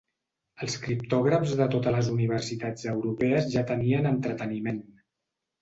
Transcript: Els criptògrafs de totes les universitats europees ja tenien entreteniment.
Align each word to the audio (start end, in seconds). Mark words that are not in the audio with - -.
Els 0.67 0.77
criptògrafs 0.85 1.53
de 1.59 1.67
totes 1.75 1.95
les 1.97 2.09
universitats 2.15 2.89
europees 2.95 3.47
ja 3.57 3.67
tenien 3.73 4.11
entreteniment. 4.17 4.85